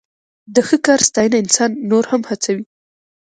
[0.53, 2.65] د ښه کار ستاینه انسان نور هم هڅوي.